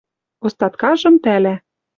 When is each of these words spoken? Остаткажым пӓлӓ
Остаткажым 0.45 1.15
пӓлӓ 1.23 1.55